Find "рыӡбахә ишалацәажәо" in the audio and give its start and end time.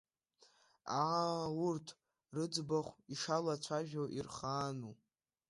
2.35-4.03